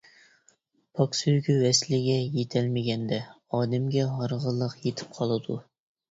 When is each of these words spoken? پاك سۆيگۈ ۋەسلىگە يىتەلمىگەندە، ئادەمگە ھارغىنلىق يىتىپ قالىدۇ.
پاك 0.99 1.11
سۆيگۈ 1.17 1.57
ۋەسلىگە 1.63 2.15
يىتەلمىگەندە، 2.37 3.19
ئادەمگە 3.57 4.05
ھارغىنلىق 4.15 4.73
يىتىپ 4.87 5.13
قالىدۇ. 5.19 5.59